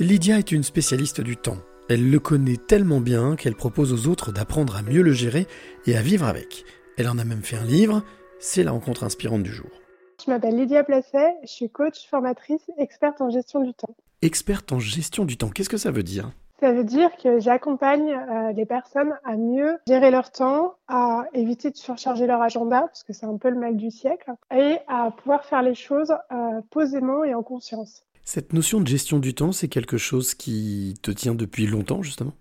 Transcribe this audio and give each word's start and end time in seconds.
Lydia 0.00 0.38
est 0.38 0.52
une 0.52 0.62
spécialiste 0.62 1.20
du 1.20 1.36
temps. 1.36 1.56
Elle 1.90 2.08
le 2.08 2.20
connaît 2.20 2.56
tellement 2.56 3.00
bien 3.00 3.34
qu'elle 3.34 3.56
propose 3.56 3.92
aux 3.92 4.08
autres 4.08 4.30
d'apprendre 4.30 4.76
à 4.76 4.82
mieux 4.82 5.02
le 5.02 5.10
gérer 5.10 5.48
et 5.86 5.96
à 5.96 6.02
vivre 6.02 6.24
avec. 6.24 6.64
Elle 6.96 7.08
en 7.08 7.18
a 7.18 7.24
même 7.24 7.42
fait 7.42 7.56
un 7.56 7.64
livre, 7.64 8.04
c'est 8.38 8.62
la 8.62 8.70
rencontre 8.70 9.02
inspirante 9.02 9.42
du 9.42 9.50
jour. 9.50 9.70
Je 10.24 10.30
m'appelle 10.30 10.54
Lydia 10.54 10.84
Placet, 10.84 11.34
je 11.42 11.48
suis 11.48 11.68
coach, 11.68 12.06
formatrice, 12.08 12.62
experte 12.78 13.20
en 13.20 13.30
gestion 13.30 13.60
du 13.60 13.74
temps. 13.74 13.96
Experte 14.22 14.70
en 14.70 14.78
gestion 14.78 15.24
du 15.24 15.36
temps, 15.36 15.48
qu'est-ce 15.48 15.68
que 15.68 15.76
ça 15.76 15.90
veut 15.90 16.04
dire? 16.04 16.30
Ça 16.60 16.72
veut 16.72 16.84
dire 16.84 17.10
que 17.16 17.40
j'accompagne 17.40 18.12
euh, 18.12 18.52
les 18.52 18.66
personnes 18.66 19.16
à 19.24 19.36
mieux 19.36 19.78
gérer 19.88 20.12
leur 20.12 20.30
temps, 20.30 20.74
à 20.86 21.26
éviter 21.34 21.70
de 21.70 21.76
surcharger 21.76 22.28
leur 22.28 22.42
agenda, 22.42 22.82
parce 22.82 23.02
que 23.02 23.12
c'est 23.12 23.26
un 23.26 23.36
peu 23.36 23.48
le 23.50 23.58
mal 23.58 23.76
du 23.76 23.90
siècle, 23.90 24.32
et 24.54 24.78
à 24.86 25.10
pouvoir 25.10 25.44
faire 25.44 25.62
les 25.62 25.74
choses 25.74 26.12
euh, 26.32 26.60
posément 26.70 27.24
et 27.24 27.34
en 27.34 27.42
conscience. 27.42 28.04
Cette 28.30 28.52
notion 28.52 28.82
de 28.82 28.86
gestion 28.86 29.20
du 29.20 29.32
temps, 29.32 29.52
c'est 29.52 29.68
quelque 29.68 29.96
chose 29.96 30.34
qui 30.34 30.92
te 31.00 31.10
tient 31.10 31.34
depuis 31.34 31.66
longtemps, 31.66 32.02
justement? 32.02 32.36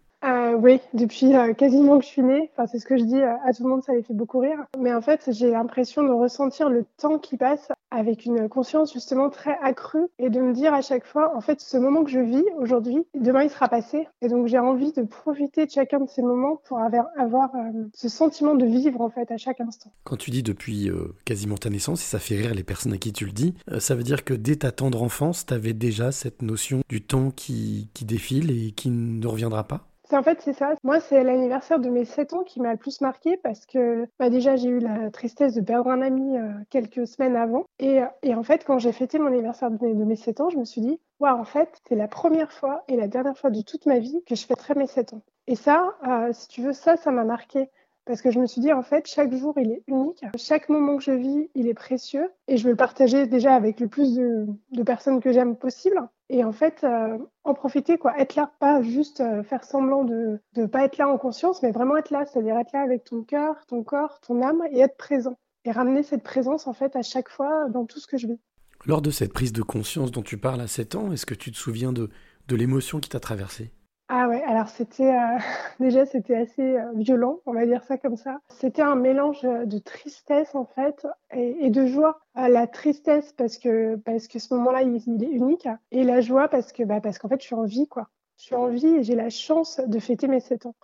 Oui, 0.58 0.80
depuis 0.94 1.36
euh, 1.36 1.54
quasiment 1.54 2.00
que 2.00 2.04
je 2.04 2.10
suis 2.10 2.24
née. 2.24 2.50
Enfin, 2.54 2.68
c'est 2.68 2.80
ce 2.80 2.86
que 2.86 2.98
je 2.98 3.04
dis 3.04 3.20
euh, 3.22 3.34
à 3.46 3.54
tout 3.54 3.64
le 3.64 3.70
monde, 3.70 3.84
ça 3.84 3.94
les 3.94 4.04
fait 4.04 4.14
beaucoup 4.14 4.40
rire. 4.40 4.66
Mais 4.80 4.94
en 4.94 5.02
fait, 5.02 5.30
j'ai 5.32 5.52
l'impression 5.52 6.04
de 6.04 6.12
ressentir 6.12 6.70
le 6.70 6.86
temps 6.98 7.20
qui 7.20 7.38
passe 7.38 7.70
avec 7.92 8.26
une 8.26 8.50
conscience 8.50 8.92
justement 8.92 9.30
très 9.30 9.58
accrue 9.62 10.08
et 10.20 10.30
de 10.30 10.42
me 10.42 10.54
dire 10.54 10.74
à 10.74 10.82
chaque 10.82 11.06
fois, 11.06 11.36
en 11.36 11.42
fait, 11.42 11.62
ce 11.62 11.78
moment 11.78 12.04
que 12.04 12.10
je 12.10 12.20
vis 12.20 12.44
aujourd'hui, 12.58 13.06
demain 13.14 13.44
il 13.44 13.50
sera 13.50 13.70
passé. 13.70 14.08
Et 14.22 14.28
donc 14.28 14.48
j'ai 14.48 14.60
envie 14.60 14.92
de 14.92 15.04
profiter 15.04 15.66
de 15.66 15.72
chacun 15.72 16.00
de 16.00 16.10
ces 16.10 16.22
moments 16.22 16.62
pour 16.66 16.80
avoir, 16.80 17.06
avoir 17.18 17.50
ce 17.94 18.10
sentiment 18.10 18.56
de 18.56 18.66
vivre 18.66 19.00
en 19.00 19.10
fait 19.10 19.32
à 19.32 19.38
chaque 19.38 19.62
instant. 19.62 19.92
Quand 20.04 20.18
tu 20.18 20.32
dis 20.32 20.44
depuis 20.44 20.92
quasiment 21.24 21.56
ta 21.56 21.70
naissance, 21.70 22.02
et 22.02 22.06
ça 22.06 22.20
fait 22.20 22.36
rire 22.36 22.54
les 22.54 22.64
personnes 22.64 22.92
à 22.92 22.98
qui 22.98 23.14
tu 23.14 23.26
le 23.26 23.32
dis, 23.32 23.54
ça 23.80 23.96
veut 23.96 24.04
dire 24.04 24.26
que 24.26 24.34
dès 24.34 24.58
ta 24.58 24.74
tendre 24.74 25.02
enfance, 25.02 25.46
tu 25.46 25.54
avais 25.54 25.74
déjà 25.74 26.12
cette 26.12 26.42
notion 26.42 26.82
du 26.90 27.02
temps 27.02 27.32
qui, 27.32 27.90
qui 27.94 28.04
défile 28.04 28.52
et 28.52 28.72
qui 28.72 28.90
ne 28.90 29.26
reviendra 29.26 29.66
pas? 29.66 29.87
En 30.16 30.24
fait, 30.24 30.42
c'est 30.42 30.54
ça. 30.54 30.74
Moi, 30.84 31.00
c'est 31.00 31.24
l'anniversaire 31.24 31.80
de 31.80 31.90
mes 31.90 32.06
7 32.06 32.34
ans 32.34 32.44
qui 32.44 32.62
m'a 32.62 32.72
le 32.72 32.78
plus 32.78 33.02
marqué 33.02 33.38
parce 33.38 33.66
que 33.66 34.08
bah, 34.20 34.30
déjà, 34.30 34.56
j'ai 34.56 34.70
eu 34.70 34.80
la 34.80 35.10
tristesse 35.12 35.54
de 35.54 35.62
perdre 35.62 35.90
un 35.90 36.02
ami 36.02 36.38
euh, 36.38 36.54
quelques 36.70 37.08
semaines 37.08 37.36
avant. 37.36 37.66
Et, 37.80 38.00
et, 38.24 38.36
en 38.36 38.44
fait, 38.44 38.64
quand 38.66 38.80
j'ai 38.80 38.92
fêté 38.92 39.20
mon 39.20 39.28
anniversaire 39.28 39.72
de 39.72 39.78
mes, 39.86 39.94
de 39.94 40.04
mes 40.04 40.16
7 40.16 40.42
ans, 40.42 40.50
je 40.50 40.58
me 40.58 40.66
suis 40.66 40.82
dit, 40.82 41.00
waouh, 41.20 41.38
en 41.38 41.46
fait, 41.46 41.70
c'est 41.88 41.96
la 41.96 42.08
première 42.08 42.52
fois 42.52 42.84
et 42.88 42.96
la 42.96 43.08
dernière 43.08 43.38
fois 43.38 43.50
de 43.50 43.62
toute 43.62 43.86
ma 43.86 44.00
vie 44.00 44.24
que 44.26 44.36
je 44.36 44.46
fêterai 44.46 44.76
mes 44.76 44.88
7 44.88 45.14
ans. 45.14 45.22
Et 45.48 45.56
ça, 45.56 45.96
euh, 46.08 46.30
si 46.34 46.48
tu 46.48 46.62
veux, 46.62 46.74
ça, 46.74 46.98
ça 46.98 47.12
m'a 47.12 47.24
marqué. 47.24 47.70
Parce 48.06 48.22
que 48.22 48.32
je 48.32 48.40
me 48.40 48.46
suis 48.46 48.62
dit, 48.62 48.72
en 48.72 48.84
fait, 48.84 49.06
chaque 49.06 49.34
jour, 49.34 49.54
il 49.58 49.72
est 49.72 49.84
unique. 49.88 50.24
Chaque 50.38 50.70
moment 50.70 50.96
que 50.96 51.04
je 51.04 51.12
vis, 51.12 51.50
il 51.56 51.68
est 51.68 51.74
précieux. 51.74 52.32
Et 52.48 52.56
je 52.56 52.64
veux 52.64 52.72
le 52.72 52.78
partager 52.78 53.28
déjà 53.28 53.54
avec 53.54 53.82
le 53.82 53.90
plus 53.90 54.16
de 54.16 54.84
personnes 54.84 55.20
que 55.20 55.34
j'aime 55.34 55.58
possible. 55.58 56.08
Et 56.30 56.44
en 56.44 56.52
fait, 56.52 56.84
euh, 56.84 57.18
en 57.46 57.54
profiter, 57.54 57.98
quoi. 57.98 58.18
Être 58.20 58.36
là, 58.36 58.52
pas 58.60 58.82
juste 58.82 59.22
euh, 59.22 59.44
faire 59.44 59.64
semblant 59.64 60.04
de 60.04 60.40
ne 60.58 60.66
pas 60.66 60.84
être 60.84 60.98
là 60.98 61.08
en 61.08 61.18
conscience, 61.18 61.64
mais 61.64 61.72
vraiment 61.72 61.96
être 61.96 62.12
là. 62.12 62.26
C'est-à-dire 62.26 62.58
être 62.58 62.74
là 62.74 62.82
avec 62.82 63.06
ton 63.06 63.24
cœur, 63.24 63.56
ton 63.68 63.84
corps, 63.84 64.20
ton 64.20 64.42
âme 64.42 64.62
et 64.72 64.80
être 64.80 64.98
présent. 64.98 65.38
Et 65.64 65.72
ramener 65.72 66.04
cette 66.04 66.24
présence, 66.24 66.68
en 66.68 66.74
fait, 66.74 66.96
à 66.96 67.02
chaque 67.02 67.30
fois 67.30 67.70
dans 67.70 67.86
tout 67.86 68.00
ce 68.00 68.08
que 68.08 68.18
je 68.18 68.28
vis. 68.28 68.40
Lors 68.86 69.02
de 69.02 69.10
cette 69.10 69.34
prise 69.34 69.54
de 69.54 69.62
conscience 69.62 70.12
dont 70.12 70.22
tu 70.22 70.38
parles 70.38 70.62
à 70.62 70.68
7 70.68 70.96
ans, 70.96 71.12
est-ce 71.12 71.26
que 71.26 71.34
tu 71.34 71.52
te 71.52 71.58
souviens 71.58 71.92
de, 71.92 72.10
de 72.48 72.56
l'émotion 72.56 73.00
qui 73.00 73.10
t'a 73.10 73.20
traversée? 73.20 73.72
Ah 74.10 74.30
ouais, 74.30 74.42
alors 74.44 74.70
c'était 74.70 75.14
euh, 75.14 75.38
déjà 75.82 76.06
c'était 76.06 76.36
assez 76.36 76.78
euh, 76.78 76.94
violent, 76.96 77.42
on 77.46 77.54
va 77.54 77.66
dire 77.66 77.84
ça 77.84 77.98
comme 77.98 78.16
ça. 78.16 78.40
C'était 78.50 78.82
un 78.82 78.96
mélange 78.96 79.44
euh, 79.44 79.66
de 79.66 79.80
tristesse 79.80 80.56
en 80.56 80.66
fait 80.66 81.06
et, 81.34 81.70
de 81.70 81.86
joie. 81.86 82.20
la 82.36 82.68
tristesse 82.68 83.34
parce 83.36 83.58
que 83.58 83.98
parce 83.98 84.28
que 84.28 84.40
ce 84.40 84.54
moment-là 84.54 84.84
il, 84.84 84.96
est 84.96 85.28
unique 85.28 85.68
et 85.92 86.04
la 86.06 86.22
joie 86.22 86.48
parce 86.48 86.72
que 86.72 86.84
bah, 86.84 87.02
parce 87.02 87.20
qu'en 87.20 87.28
fait 87.28 87.42
je 87.42 87.48
suis 87.48 87.56
en 87.56 87.66
vie 87.66 87.88
quoi. 87.88 88.08
Je 88.38 88.46
suis 88.46 88.56
en 88.56 88.68
vie 88.68 88.88
et 88.88 89.04
j'ai 89.04 89.16
la 89.16 89.30
chance 89.30 89.82
de 89.86 90.00
fêter 90.00 90.28
mes 90.28 90.40
7 90.40 90.68
ans. 90.68 90.76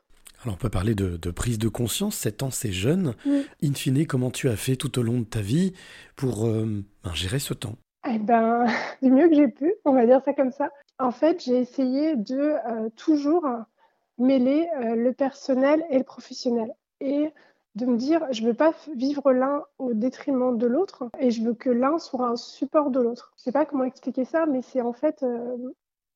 Alors 0.43 0.55
on 0.55 0.57
peut 0.57 0.69
parler 0.69 0.95
de, 0.95 1.31
prise 1.31 1.59
de 1.59 1.69
conscience, 1.69 2.15
7 2.15 2.43
ans 2.43 2.51
c'est 2.51 2.73
jeune. 2.73 3.13
In 3.63 3.73
fine, 3.73 4.05
comment 4.05 4.31
tu 4.31 4.49
as 4.49 4.57
fait 4.57 4.75
tout 4.75 4.99
au 4.99 5.03
long 5.03 5.19
de 5.19 5.25
ta 5.25 5.39
vie 5.39 5.73
pour 6.17 6.45
ben, 6.45 6.83
gérer 7.13 7.39
ce 7.39 7.53
temps? 7.53 7.75
Eh 8.09 8.19
ben, 8.19 8.65
du 9.01 9.11
mieux 9.11 9.29
que 9.29 9.35
j'ai 9.35 9.47
pu, 9.47 9.73
on 9.85 9.93
va 9.93 10.05
dire 10.05 10.21
ça 10.25 10.33
comme 10.33 10.51
ça. 10.51 10.69
En 11.03 11.11
fait, 11.11 11.43
j'ai 11.43 11.57
essayé 11.57 12.15
de 12.15 12.39
euh, 12.39 12.89
toujours 12.95 13.45
mêler 14.17 14.69
euh, 14.77 14.95
le 14.95 15.11
personnel 15.11 15.83
et 15.89 15.97
le 15.97 16.05
professionnel. 16.05 16.73
Et 17.01 17.29
de 17.75 17.85
me 17.85 17.97
dire, 17.97 18.25
je 18.31 18.41
ne 18.41 18.47
veux 18.47 18.53
pas 18.53 18.73
vivre 18.95 19.33
l'un 19.33 19.65
au 19.79 19.93
détriment 19.93 20.57
de 20.57 20.65
l'autre 20.65 21.09
et 21.19 21.29
je 21.29 21.43
veux 21.43 21.55
que 21.55 21.69
l'un 21.69 21.99
soit 21.99 22.27
un 22.27 22.37
support 22.37 22.89
de 22.89 23.01
l'autre. 23.01 23.33
Je 23.35 23.41
ne 23.41 23.43
sais 23.43 23.51
pas 23.51 23.65
comment 23.65 23.83
expliquer 23.83 24.23
ça, 24.23 24.45
mais 24.45 24.61
c'est 24.61 24.79
en 24.79 24.93
fait, 24.93 25.23
euh, 25.23 25.57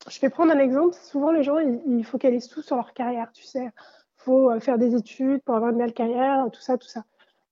je 0.07 0.21
vais 0.21 0.29
prendre 0.29 0.53
un 0.53 0.59
exemple. 0.59 0.95
Souvent, 0.95 1.31
les 1.31 1.43
gens, 1.43 1.57
ils, 1.59 1.81
ils 1.85 2.05
focalisent 2.05 2.47
tout 2.47 2.61
sur 2.61 2.77
leur 2.77 2.93
carrière, 2.93 3.33
tu 3.33 3.43
sais. 3.43 3.65
Il 3.65 4.23
faut 4.23 4.57
faire 4.61 4.77
des 4.77 4.95
études 4.95 5.41
pour 5.41 5.55
avoir 5.55 5.71
une 5.71 5.79
belle 5.79 5.93
carrière, 5.93 6.47
tout 6.49 6.61
ça, 6.61 6.77
tout 6.77 6.87
ça. 6.87 7.03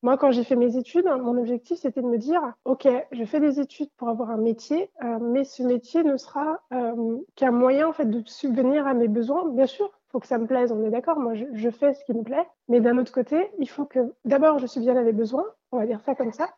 Moi, 0.05 0.17
quand 0.19 0.29
j'ai 0.29 0.43
fait 0.43 0.55
mes 0.55 0.77
études, 0.77 1.07
mon 1.07 1.35
objectif, 1.35 1.79
c'était 1.79 2.03
de 2.03 2.05
me 2.05 2.19
dire, 2.19 2.39
OK, 2.63 2.87
je 3.11 3.25
fais 3.25 3.39
des 3.39 3.59
études 3.59 3.89
pour 3.97 4.07
avoir 4.07 4.29
un 4.29 4.37
métier, 4.37 4.91
euh, 5.03 5.17
mais 5.19 5.43
ce 5.43 5.63
métier 5.63 6.03
ne 6.03 6.15
sera 6.15 6.59
euh, 6.73 7.17
qu'un 7.35 7.49
moyen 7.49 7.87
en 7.87 7.91
fait, 7.91 8.05
de 8.05 8.21
subvenir 8.27 8.85
à 8.85 8.93
mes 8.93 9.07
besoins. 9.07 9.49
Bien 9.49 9.65
sûr, 9.65 9.87
il 9.87 10.11
faut 10.11 10.19
que 10.19 10.27
ça 10.27 10.37
me 10.37 10.45
plaise, 10.45 10.71
on 10.71 10.83
est 10.83 10.91
d'accord, 10.91 11.19
moi, 11.19 11.33
je, 11.33 11.45
je, 11.53 11.69
fais 11.71 11.95
ce 11.95 12.05
qui 12.05 12.13
me 12.13 12.21
plaît. 12.21 12.47
Mais 12.69 12.81
d'un 12.81 12.99
autre 12.99 13.11
côté, 13.11 13.49
il 13.57 13.67
faut 13.67 13.85
que 13.85 14.13
d'abord, 14.25 14.59
je 14.59 14.67
subvienne 14.67 14.97
à 14.97 15.01
mes 15.01 15.11
besoins, 15.11 15.47
on 15.71 15.79
va 15.79 15.87
dire 15.87 16.01
ça 16.01 16.13
comme 16.13 16.33
ça, 16.33 16.49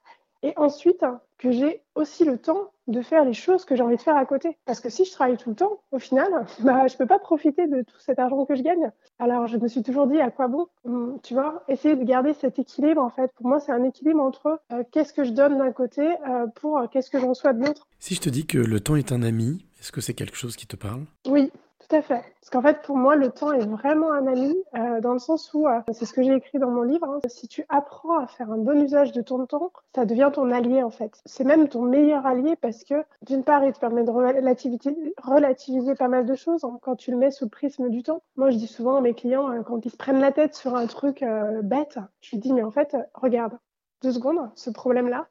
et 0.43 0.51
ensuite 0.57 1.05
que 1.37 1.49
j'ai 1.49 1.81
aussi 1.95 2.25
le 2.25 2.37
temps 2.37 2.71
de 2.87 3.01
faire 3.01 3.25
les 3.25 3.33
choses 3.33 3.65
que 3.65 3.75
j'ai 3.75 3.83
envie 3.83 3.97
de 3.97 4.01
faire 4.01 4.15
à 4.15 4.25
côté. 4.25 4.57
Parce 4.65 4.79
que 4.79 4.89
si 4.89 5.05
je 5.05 5.11
travaille 5.11 5.37
tout 5.37 5.49
le 5.49 5.55
temps, 5.55 5.81
au 5.91 5.99
final, 5.99 6.45
bah, 6.59 6.87
je 6.87 6.97
peux 6.97 7.05
pas 7.05 7.19
profiter 7.19 7.67
de 7.67 7.81
tout 7.81 7.99
cet 7.99 8.19
argent 8.19 8.45
que 8.45 8.55
je 8.55 8.63
gagne. 8.63 8.91
Alors, 9.19 9.47
je 9.47 9.57
me 9.57 9.67
suis 9.67 9.83
toujours 9.83 10.07
dit, 10.07 10.19
à 10.19 10.31
quoi 10.31 10.47
bon 10.47 10.67
hum, 10.85 11.19
Tu 11.23 11.33
vois, 11.33 11.63
essayer 11.67 11.95
de 11.95 12.03
garder 12.03 12.33
cet 12.33 12.59
équilibre, 12.59 13.01
en 13.01 13.09
fait. 13.09 13.31
Pour 13.35 13.47
moi, 13.47 13.59
c'est 13.59 13.71
un 13.71 13.83
équilibre 13.83 14.21
entre 14.21 14.61
euh, 14.71 14.83
qu'est-ce 14.91 15.13
que 15.13 15.23
je 15.23 15.31
donne 15.31 15.57
d'un 15.57 15.71
côté 15.71 16.01
euh, 16.01 16.47
pour 16.55 16.77
euh, 16.77 16.87
qu'est-ce 16.87 17.09
que 17.09 17.19
j'en 17.19 17.29
reçois 17.29 17.53
de 17.53 17.65
l'autre. 17.65 17.87
Si 17.99 18.15
je 18.15 18.21
te 18.21 18.29
dis 18.29 18.45
que 18.45 18.57
le 18.57 18.79
temps 18.79 18.95
est 18.95 19.11
un 19.11 19.23
ami, 19.23 19.65
est-ce 19.79 19.91
que 19.91 20.01
c'est 20.01 20.13
quelque 20.13 20.37
chose 20.37 20.55
qui 20.55 20.67
te 20.67 20.75
parle? 20.75 21.05
Oui, 21.27 21.51
tout 21.87 21.95
à 21.95 22.01
fait. 22.01 22.21
Parce 22.41 22.49
qu'en 22.51 22.61
fait, 22.61 22.81
pour 22.81 22.97
moi, 22.97 23.15
le 23.15 23.29
temps 23.29 23.51
est 23.53 23.65
vraiment 23.65 24.11
un 24.11 24.27
ami, 24.27 24.55
euh, 24.75 24.99
dans 24.99 25.13
le 25.13 25.19
sens 25.19 25.53
où, 25.53 25.67
euh, 25.67 25.79
c'est 25.91 26.05
ce 26.05 26.13
que 26.13 26.21
j'ai 26.21 26.33
écrit 26.33 26.59
dans 26.59 26.69
mon 26.69 26.81
livre, 26.83 27.07
hein, 27.07 27.19
si 27.27 27.47
tu 27.47 27.65
apprends 27.69 28.19
à 28.19 28.27
faire 28.27 28.51
un 28.51 28.57
bon 28.57 28.81
usage 28.81 29.13
de 29.13 29.21
ton 29.21 29.45
temps, 29.45 29.71
ça 29.95 30.05
devient 30.05 30.29
ton 30.33 30.51
allié, 30.51 30.83
en 30.83 30.89
fait. 30.89 31.21
C'est 31.25 31.45
même 31.45 31.69
ton 31.69 31.81
meilleur 31.81 32.25
allié 32.25 32.55
parce 32.57 32.83
que, 32.83 33.05
d'une 33.21 33.43
part, 33.43 33.63
il 33.63 33.71
te 33.71 33.79
permet 33.79 34.03
de 34.03 34.11
relativiser, 34.11 35.95
pas 35.95 36.09
mal 36.09 36.25
de 36.25 36.35
choses 36.35 36.63
hein, 36.65 36.77
quand 36.81 36.95
tu 36.95 37.11
le 37.11 37.17
mets 37.17 37.31
sous 37.31 37.45
le 37.45 37.49
prisme 37.49 37.89
du 37.89 38.03
temps. 38.03 38.21
Moi, 38.35 38.49
je 38.49 38.57
dis 38.57 38.67
souvent 38.67 38.97
à 38.97 39.01
mes 39.01 39.13
clients, 39.13 39.49
euh, 39.51 39.61
quand 39.63 39.85
ils 39.85 39.91
se 39.91 39.97
prennent 39.97 40.19
la 40.19 40.33
tête 40.33 40.55
sur 40.55 40.75
un 40.75 40.87
truc 40.87 41.23
bête, 41.63 41.99
je 42.21 42.31
lui 42.31 42.39
dis, 42.39 42.53
mais 42.53 42.63
en 42.63 42.71
fait, 42.71 42.97
regarde, 43.13 43.57
deux 44.01 44.11
secondes, 44.11 44.49
ce 44.55 44.69
problème-là, 44.69 45.27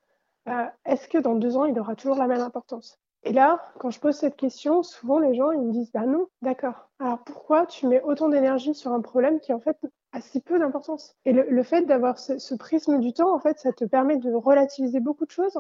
est-ce 0.85 1.09
que 1.09 1.19
dans 1.19 1.35
deux 1.35 1.57
ans, 1.57 1.65
il 1.65 1.79
aura 1.79 1.97
toujours 1.97 2.17
la 2.17 2.27
même 2.29 2.41
importance? 2.41 2.99
Et 3.27 3.33
là, 3.33 3.61
quand 3.81 3.91
je 3.91 3.99
pose 3.99 4.15
cette 4.15 4.37
question, 4.37 4.85
souvent 4.85 5.19
les 5.19 5.35
gens 5.35 5.51
ils 5.51 5.61
me 5.61 5.73
disent 5.73 5.91
bah 5.93 6.07
non, 6.07 6.29
d'accord. 6.43 6.89
Alors 7.01 7.19
pourquoi 7.25 7.67
tu 7.67 7.89
mets 7.89 8.01
autant 8.03 8.29
d'énergie 8.29 8.73
sur 8.73 8.93
un 8.93 9.01
problème 9.01 9.41
qui 9.41 9.53
en 9.53 9.59
fait 9.59 9.77
a 10.13 10.21
si 10.21 10.41
peu 10.41 10.61
d'importance? 10.61 11.17
Et 11.25 11.33
le, 11.33 11.63
fait 11.65 11.83
d'avoir 11.83 12.21
ce, 12.21 12.39
ce, 12.39 12.55
prisme 12.55 13.01
du 13.01 13.13
temps, 13.13 13.35
en 13.35 13.41
fait, 13.41 13.59
ça 13.59 13.73
te 13.73 13.85
permet 13.85 14.17
de 14.17 14.33
relativiser 14.33 15.01
beaucoup 15.01 15.27
de 15.27 15.33
choses 15.33 15.59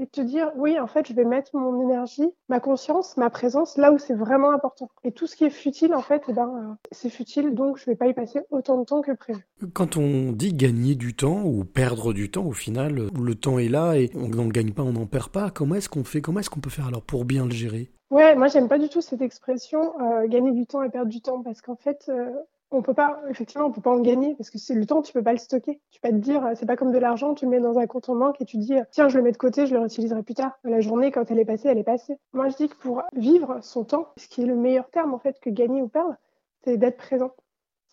et 0.00 0.06
te 0.06 0.20
dire 0.20 0.50
oui, 0.56 0.78
en 0.78 0.86
fait, 0.86 1.06
je 1.06 1.14
vais 1.14 1.24
mettre 1.24 1.54
mon 1.54 1.80
énergie, 1.82 2.28
ma 2.48 2.58
conscience, 2.58 3.16
ma 3.16 3.30
présence 3.30 3.76
là 3.76 3.92
où 3.92 3.98
c'est 3.98 4.14
vraiment 4.14 4.50
important. 4.50 4.90
Et 5.04 5.12
tout 5.12 5.26
ce 5.26 5.36
qui 5.36 5.44
est 5.44 5.50
futile, 5.50 5.94
en 5.94 6.00
fait, 6.00 6.22
eh 6.28 6.32
ben, 6.32 6.48
euh, 6.48 6.74
c'est 6.90 7.10
futile, 7.10 7.54
donc 7.54 7.78
je 7.78 7.84
ne 7.86 7.92
vais 7.92 7.96
pas 7.96 8.06
y 8.06 8.14
passer 8.14 8.40
autant 8.50 8.78
de 8.78 8.84
temps 8.84 9.02
que 9.02 9.12
prévu. 9.12 9.40
Quand 9.74 9.96
on 9.96 10.32
dit 10.32 10.54
gagner 10.54 10.94
du 10.94 11.14
temps 11.14 11.42
ou 11.44 11.64
perdre 11.64 12.12
du 12.12 12.30
temps, 12.30 12.46
au 12.46 12.52
final, 12.52 13.08
le 13.14 13.34
temps 13.34 13.58
est 13.58 13.68
là 13.68 13.94
et 13.94 14.10
on 14.14 14.28
n'en 14.28 14.46
gagne 14.46 14.72
pas, 14.72 14.82
on 14.82 14.92
n'en 14.92 15.06
perd 15.06 15.28
pas. 15.28 15.50
Comment 15.50 15.74
est-ce 15.74 15.88
qu'on 15.88 16.04
fait 16.04 16.20
Comment 16.20 16.40
est-ce 16.40 16.50
qu'on 16.50 16.60
peut 16.60 16.70
faire 16.70 16.86
alors 16.86 17.02
pour 17.02 17.24
bien 17.24 17.44
le 17.44 17.52
gérer? 17.52 17.90
Ouais, 18.10 18.34
moi 18.34 18.48
j'aime 18.48 18.68
pas 18.68 18.78
du 18.78 18.88
tout 18.88 19.00
cette 19.00 19.22
expression 19.22 19.94
euh, 20.00 20.26
gagner 20.26 20.50
du 20.50 20.66
temps 20.66 20.82
et 20.82 20.90
perdre 20.90 21.10
du 21.10 21.20
temps 21.20 21.42
parce 21.42 21.60
qu'en 21.60 21.76
fait, 21.76 22.06
euh, 22.08 22.32
on 22.70 22.82
peut 22.82 22.94
pas, 22.94 23.20
effectivement, 23.28 23.66
on 23.66 23.72
peut 23.72 23.80
pas 23.80 23.90
en 23.90 24.00
gagner 24.00 24.34
parce 24.36 24.50
que 24.50 24.58
c'est 24.58 24.74
le 24.74 24.86
temps, 24.86 25.02
tu 25.02 25.12
peux 25.12 25.22
pas 25.22 25.32
le 25.32 25.38
stocker. 25.38 25.80
Tu 25.90 26.00
peux 26.00 26.08
pas 26.08 26.14
te 26.14 26.20
dire, 26.20 26.48
c'est 26.54 26.66
pas 26.66 26.76
comme 26.76 26.92
de 26.92 26.98
l'argent, 26.98 27.34
tu 27.34 27.44
le 27.44 27.50
mets 27.50 27.60
dans 27.60 27.78
un 27.78 27.86
compte 27.86 28.08
en 28.08 28.14
banque 28.14 28.40
et 28.40 28.44
tu 28.44 28.58
dis, 28.58 28.74
tiens, 28.92 29.08
je 29.08 29.16
le 29.16 29.24
mets 29.24 29.32
de 29.32 29.36
côté, 29.36 29.66
je 29.66 29.74
le 29.74 29.80
réutiliserai 29.80 30.22
plus 30.22 30.34
tard. 30.34 30.52
La 30.64 30.80
journée, 30.80 31.10
quand 31.10 31.30
elle 31.30 31.38
est 31.38 31.44
passée, 31.44 31.68
elle 31.68 31.78
est 31.78 31.84
passée. 31.84 32.16
Moi, 32.32 32.48
je 32.48 32.56
dis 32.56 32.68
que 32.68 32.76
pour 32.76 33.02
vivre 33.12 33.58
son 33.62 33.84
temps, 33.84 34.08
ce 34.16 34.28
qui 34.28 34.42
est 34.42 34.46
le 34.46 34.54
meilleur 34.54 34.88
terme, 34.90 35.14
en 35.14 35.18
fait, 35.18 35.40
que 35.40 35.50
gagner 35.50 35.82
ou 35.82 35.88
perdre, 35.88 36.14
c'est 36.62 36.76
d'être 36.76 36.98
présent. 36.98 37.32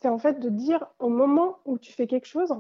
C'est 0.02 0.10
en 0.10 0.20
fait 0.20 0.40
de 0.40 0.50
dire 0.50 0.86
au 1.00 1.10
moment 1.10 1.58
où 1.66 1.80
tu 1.80 1.92
fais 1.92 2.06
quelque 2.06 2.28
chose, 2.28 2.54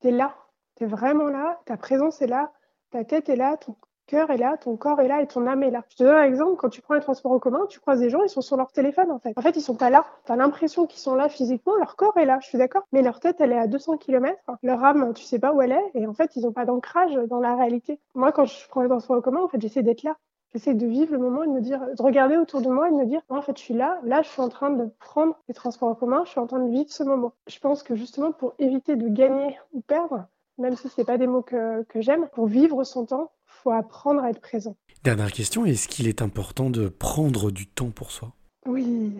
tu 0.00 0.08
es 0.08 0.10
là, 0.10 0.34
tu 0.76 0.84
es 0.84 0.86
vraiment 0.86 1.28
là, 1.28 1.60
ta 1.66 1.76
présence 1.76 2.20
est 2.20 2.26
là, 2.26 2.52
ta 2.90 3.04
tête 3.04 3.28
est 3.28 3.36
là, 3.36 3.56
ton 3.56 3.76
cœur 4.06 4.30
est 4.30 4.36
là, 4.36 4.56
ton 4.56 4.76
corps 4.76 5.00
est 5.00 5.08
là 5.08 5.20
et 5.20 5.26
ton 5.26 5.46
âme 5.46 5.62
est 5.62 5.70
là. 5.70 5.82
Je 5.88 5.96
te 5.96 6.02
donne 6.02 6.16
un 6.16 6.24
exemple, 6.24 6.56
quand 6.56 6.68
tu 6.68 6.80
prends 6.80 6.94
les 6.94 7.00
transports 7.00 7.32
en 7.32 7.38
commun, 7.38 7.66
tu 7.68 7.80
croises 7.80 8.00
des 8.00 8.10
gens, 8.10 8.22
ils 8.22 8.28
sont 8.28 8.40
sur 8.40 8.56
leur 8.56 8.72
téléphone 8.72 9.10
en 9.10 9.18
fait. 9.18 9.32
En 9.36 9.42
fait, 9.42 9.56
ils 9.56 9.62
sont 9.62 9.76
pas 9.76 9.90
là. 9.90 10.04
Tu 10.26 10.32
as 10.32 10.36
l'impression 10.36 10.86
qu'ils 10.86 11.00
sont 11.00 11.14
là 11.14 11.28
physiquement, 11.28 11.74
leur 11.76 11.96
corps 11.96 12.16
est 12.16 12.26
là, 12.26 12.38
je 12.40 12.48
suis 12.48 12.58
d'accord, 12.58 12.82
mais 12.92 13.02
leur 13.02 13.20
tête, 13.20 13.40
elle 13.40 13.52
est 13.52 13.58
à 13.58 13.66
200 13.66 13.98
km, 13.98 14.38
leur 14.62 14.84
âme, 14.84 15.12
tu 15.14 15.24
sais 15.24 15.38
pas 15.38 15.52
où 15.52 15.62
elle 15.62 15.72
est, 15.72 15.90
et 15.94 16.06
en 16.06 16.14
fait, 16.14 16.36
ils 16.36 16.46
ont 16.46 16.52
pas 16.52 16.64
d'ancrage 16.64 17.14
dans 17.28 17.40
la 17.40 17.56
réalité. 17.56 18.00
Moi, 18.14 18.32
quand 18.32 18.44
je 18.44 18.68
prends 18.68 18.82
les 18.82 18.88
transports 18.88 19.16
en 19.16 19.20
commun, 19.20 19.42
en 19.42 19.48
fait, 19.48 19.60
j'essaie 19.60 19.82
d'être 19.82 20.02
là. 20.02 20.16
J'essaie 20.52 20.74
de 20.74 20.86
vivre 20.86 21.12
le 21.12 21.18
moment 21.18 21.42
et 21.42 21.48
de 21.48 21.52
me 21.52 21.60
dire, 21.60 21.80
de 21.80 22.00
regarder 22.00 22.36
autour 22.36 22.62
de 22.62 22.68
moi 22.68 22.88
et 22.88 22.92
de 22.92 22.96
me 22.96 23.06
dire, 23.06 23.20
en 23.28 23.42
fait, 23.42 23.58
je 23.58 23.62
suis 23.62 23.74
là, 23.74 23.98
là, 24.04 24.22
je 24.22 24.28
suis 24.28 24.40
en 24.40 24.48
train 24.48 24.70
de 24.70 24.88
prendre 25.00 25.34
les 25.48 25.54
transports 25.54 25.88
en 25.88 25.96
commun, 25.96 26.22
je 26.24 26.30
suis 26.30 26.38
en 26.38 26.46
train 26.46 26.60
de 26.60 26.70
vivre 26.70 26.90
ce 26.90 27.02
moment. 27.02 27.32
Je 27.48 27.58
pense 27.58 27.82
que 27.82 27.96
justement, 27.96 28.30
pour 28.30 28.54
éviter 28.60 28.94
de 28.94 29.08
gagner 29.08 29.58
ou 29.72 29.80
perdre, 29.80 30.26
même 30.58 30.76
si 30.76 30.88
ce 30.88 31.00
n'est 31.00 31.04
pas 31.04 31.18
des 31.18 31.26
mots 31.26 31.42
que 31.42 31.84
j'aime, 31.96 32.28
pour 32.34 32.46
vivre 32.46 32.84
son 32.84 33.04
temps, 33.04 33.32
faut 33.64 33.70
apprendre 33.70 34.22
à 34.22 34.30
être 34.30 34.40
présent. 34.40 34.76
Dernière 35.02 35.32
question, 35.32 35.64
est-ce 35.64 35.88
qu'il 35.88 36.06
est 36.06 36.22
important 36.22 36.70
de 36.70 36.88
prendre 36.88 37.50
du 37.50 37.66
temps 37.66 37.90
pour 37.90 38.10
soi? 38.10 38.32
Oui, 38.66 39.18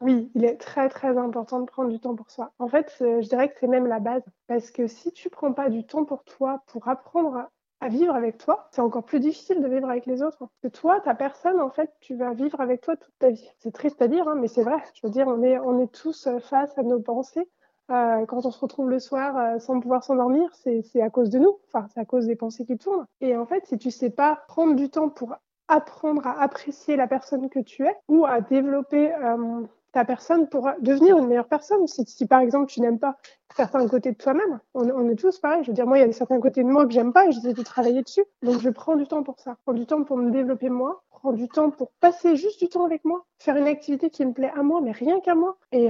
oui, 0.00 0.30
il 0.34 0.44
est 0.44 0.56
très 0.56 0.88
très 0.90 1.16
important 1.16 1.60
de 1.60 1.64
prendre 1.64 1.90
du 1.90 1.98
temps 1.98 2.14
pour 2.14 2.30
soi. 2.30 2.52
En 2.58 2.68
fait, 2.68 2.94
je 3.00 3.26
dirais 3.26 3.48
que 3.48 3.54
c'est 3.58 3.66
même 3.66 3.86
la 3.86 4.00
base. 4.00 4.22
Parce 4.46 4.70
que 4.70 4.86
si 4.86 5.12
tu 5.12 5.30
prends 5.30 5.52
pas 5.52 5.70
du 5.70 5.84
temps 5.84 6.04
pour 6.04 6.24
toi, 6.24 6.62
pour 6.66 6.88
apprendre 6.88 7.48
à 7.80 7.88
vivre 7.88 8.14
avec 8.14 8.38
toi, 8.38 8.68
c'est 8.70 8.82
encore 8.82 9.04
plus 9.04 9.20
difficile 9.20 9.62
de 9.62 9.68
vivre 9.68 9.88
avec 9.88 10.04
les 10.06 10.22
autres. 10.22 10.38
Parce 10.38 10.60
que 10.62 10.68
toi, 10.68 11.00
ta 11.00 11.14
personne, 11.14 11.60
en 11.60 11.70
fait, 11.70 11.90
tu 12.00 12.16
vas 12.16 12.34
vivre 12.34 12.60
avec 12.60 12.82
toi 12.82 12.96
toute 12.96 13.14
ta 13.18 13.30
vie. 13.30 13.48
C'est 13.58 13.72
triste 13.72 14.00
à 14.02 14.08
dire, 14.08 14.28
hein, 14.28 14.36
mais 14.38 14.48
c'est 14.48 14.62
vrai. 14.62 14.76
Je 14.94 15.06
veux 15.06 15.12
dire, 15.12 15.26
on 15.28 15.42
est, 15.42 15.58
on 15.58 15.82
est 15.82 15.92
tous 15.92 16.28
face 16.40 16.76
à 16.76 16.82
nos 16.82 17.00
pensées. 17.00 17.48
Euh, 17.90 18.24
quand 18.26 18.46
on 18.46 18.50
se 18.50 18.58
retrouve 18.58 18.88
le 18.88 18.98
soir 18.98 19.36
euh, 19.36 19.58
sans 19.58 19.78
pouvoir 19.78 20.04
s'endormir, 20.04 20.48
c'est 20.54 21.02
à 21.02 21.10
cause 21.10 21.30
de 21.30 21.38
nous. 21.38 21.58
Enfin, 21.68 21.86
c'est 21.92 22.00
à 22.00 22.04
cause 22.04 22.26
des 22.26 22.36
pensées 22.36 22.64
qui 22.64 22.78
tournent. 22.78 23.04
Et 23.20 23.36
en 23.36 23.46
fait, 23.46 23.66
si 23.66 23.78
tu 23.78 23.90
sais 23.90 24.10
pas 24.10 24.42
prendre 24.48 24.74
du 24.74 24.88
temps 24.88 25.08
pour 25.08 25.34
apprendre 25.68 26.26
à 26.26 26.42
apprécier 26.42 26.96
la 26.96 27.06
personne 27.06 27.48
que 27.48 27.58
tu 27.58 27.86
es 27.86 27.96
ou 28.08 28.26
à 28.26 28.40
développer 28.40 29.14
euh, 29.14 29.62
ta 29.92 30.04
personne 30.04 30.48
pour 30.48 30.68
devenir 30.80 31.16
une 31.16 31.26
meilleure 31.26 31.48
personne. 31.48 31.86
Si, 31.86 32.26
par 32.26 32.40
exemple 32.40 32.66
tu 32.66 32.80
n'aimes 32.80 32.98
pas 32.98 33.16
certains 33.56 33.86
côtés 33.86 34.12
de 34.12 34.16
toi-même, 34.16 34.60
on, 34.74 35.08
est 35.08 35.14
tous 35.14 35.38
pareils. 35.38 35.62
Je 35.62 35.68
veux 35.68 35.74
dire, 35.74 35.86
moi, 35.86 35.98
il 35.98 36.06
y 36.06 36.08
a 36.08 36.12
certains 36.12 36.40
côtés 36.40 36.64
de 36.64 36.68
moi 36.68 36.84
que 36.84 36.92
j'aime 36.92 37.12
pas 37.12 37.26
et 37.26 37.32
j'essaie 37.32 37.52
de 37.52 37.62
travailler 37.62 38.02
dessus. 38.02 38.24
Donc 38.42 38.60
je 38.60 38.70
prends 38.70 38.96
du 38.96 39.06
temps 39.06 39.22
pour 39.22 39.38
ça. 39.38 39.52
Je 39.52 39.62
prends 39.64 39.72
du 39.72 39.86
temps 39.86 40.02
pour 40.02 40.16
me 40.16 40.30
développer 40.30 40.68
moi, 40.68 41.02
prends 41.10 41.32
du 41.32 41.48
temps 41.48 41.70
pour 41.70 41.92
passer 42.00 42.34
juste 42.36 42.60
du 42.60 42.68
temps 42.68 42.84
avec 42.84 43.04
moi, 43.04 43.24
faire 43.38 43.56
une 43.56 43.68
activité 43.68 44.10
qui 44.10 44.26
me 44.26 44.32
plaît 44.32 44.52
à 44.56 44.62
moi, 44.62 44.80
mais 44.82 44.90
rien 44.90 45.20
qu'à 45.20 45.36
moi. 45.36 45.56
Et 45.72 45.88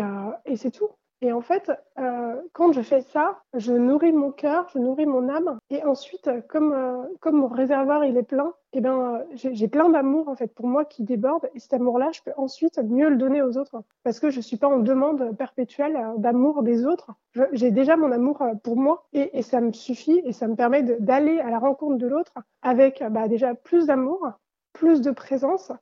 c'est 0.57 0.71
tout. 0.71 0.91
Et 1.25 1.33
en 1.33 1.41
fait, 1.41 1.73
euh, 1.99 2.35
quand 2.53 2.73
je 2.73 2.83
fais 2.83 3.01
ça, 3.01 3.41
je 3.55 3.73
nourris 3.73 4.13
mon 4.13 4.31
cœur, 4.31 4.69
je 4.75 4.79
nourris 4.79 5.07
mon 5.07 5.31
âme. 5.31 5.59
Et 5.71 5.83
ensuite, 5.83 6.29
comme, 6.49 6.75
euh, 6.75 7.33
mon 7.33 7.49
réservoir 7.49 8.05
il 8.05 8.19
est 8.19 8.25
plein, 8.25 8.53
eh 8.75 8.83
ben, 8.83 9.15
euh, 9.15 9.25
j'ai 9.33 9.69
plein 9.69 9.89
d'amour 9.89 10.29
en 10.29 10.37
fait 10.37 10.49
pour 10.49 10.67
moi 10.67 10.85
qui 10.85 11.03
déborde. 11.03 11.49
Et 11.55 11.61
cet 11.61 11.73
amour-là, 11.73 12.11
je 12.13 12.21
peux 12.21 12.33
ensuite 12.37 12.79
mieux 12.79 13.09
le 13.09 13.17
donner 13.17 13.41
aux 13.41 13.57
autres 13.57 13.83
parce 14.03 14.21
que 14.21 14.29
je 14.29 14.43
suis 14.43 14.59
pas 14.59 14.69
en 14.69 14.81
demande 14.81 15.35
perpétuelle 15.39 15.99
d'amour 16.19 16.63
des 16.63 16.85
autres. 16.85 17.13
J'ai 17.53 17.71
déjà 17.71 17.97
mon 17.97 18.13
amour 18.13 18.45
pour 18.63 18.77
moi 18.77 19.07
et, 19.15 19.41
ça 19.41 19.63
me 19.63 19.73
suffit 19.73 20.21
et 20.27 20.33
ça 20.33 20.47
me 20.47 20.57
permet 20.57 20.83
d'aller 20.83 21.41
à 21.41 21.49
la 21.49 21.59
rencontre 21.59 21.97
de 21.97 22.07
l'autre 22.07 22.35
avec 22.61 23.03
bah, 23.11 23.29
déjà 23.29 23.55
plus 23.55 23.87
d'amour, 23.87 24.29
plus 24.75 25.01
de 25.01 25.11
présence 25.11 25.73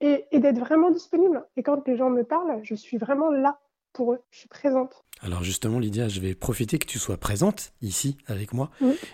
et 0.00 0.26
d'être 0.32 0.58
vraiment 0.58 0.90
disponible. 0.90 1.46
Et 1.56 1.62
quand 1.62 1.86
les 1.86 1.96
gens 1.96 2.10
me 2.10 2.24
parlent, 2.24 2.58
je 2.64 2.74
suis 2.74 2.98
vraiment 2.98 3.30
là 3.30 3.58
pour 3.98 4.12
eux. 4.12 4.20
Je 4.30 4.38
suis 4.38 4.48
présente. 4.48 5.04
Alors 5.22 5.42
justement, 5.42 5.80
Lydia, 5.80 6.06
je 6.06 6.20
vais 6.20 6.36
profiter 6.36 6.78
que 6.78 6.86
tu 6.86 7.00
sois 7.00 7.16
présente 7.16 7.72
ici 7.82 8.16
avec 8.28 8.52
moi 8.52 8.70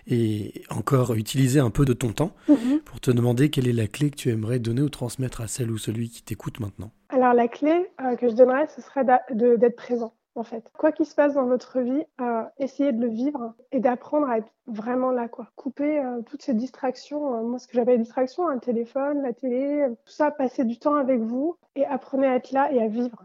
et 0.07 0.63
encore 0.69 1.15
utiliser 1.15 1.59
un 1.59 1.71
peu 1.71 1.87
de 1.87 1.95
ton 1.95 2.13
temps 2.13 2.33
mhm. 2.49 2.81
pour 2.85 3.01
te 3.01 3.11
demander 3.11 3.49
quelle 3.49 3.67
est 3.67 3.73
la 3.73 3.87
clé 3.87 4.11
que 4.11 4.17
tu 4.17 4.29
aimerais 4.29 4.59
donner 4.59 4.83
ou 4.83 4.91
transmettre 4.91 5.41
à 5.41 5.47
celle 5.47 5.71
ou 5.71 5.79
celui 5.79 6.11
qui 6.11 6.23
t'écoute 6.23 6.61
maintenant. 6.61 6.91
Alors 7.09 7.33
la 7.33 7.49
clé 7.49 7.91
euh, 8.03 8.15
que 8.17 8.29
je 8.29 8.35
donnerais, 8.35 8.67
ce 8.77 8.83
serait 8.83 9.07
d'être 9.31 9.77
présent. 9.77 10.13
En 10.35 10.43
fait, 10.43 10.65
quoi 10.77 10.93
qu'il 10.93 11.07
se 11.07 11.15
passe 11.15 11.35
dans 11.35 11.47
votre 11.47 11.81
vie, 11.81 12.05
euh, 12.21 12.43
essayez 12.59 12.93
de 12.93 13.01
le 13.01 13.09
vivre 13.09 13.55
et 13.73 13.81
d'apprendre 13.81 14.29
à 14.29 14.39
être 14.39 14.51
vraiment 14.67 15.13
là, 15.13 15.29
quoi. 15.29 15.47
Couper 15.57 16.01
euh, 16.01 16.21
toutes 16.27 16.43
ces 16.43 16.55
distractions, 16.55 17.43
moi 17.45 17.59
ce 17.59 17.69
que 17.69 17.75
j'appelle 17.75 18.01
distractions, 18.01 18.49
le 18.49 18.59
téléphone, 18.59 19.23
la 19.23 19.33
télé, 19.33 19.87
tout 20.05 20.13
ça, 20.13 20.31
passer 20.31 20.65
du 20.65 20.77
temps 20.79 20.97
avec 20.97 21.21
vous 21.21 21.57
et 21.77 21.87
apprenez 21.87 22.27
à 22.27 22.35
être 22.35 22.51
là 22.51 22.71
et 22.73 22.83
à 22.83 22.89
vivre. 22.89 23.25